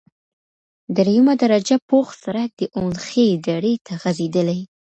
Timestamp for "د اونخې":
2.59-3.27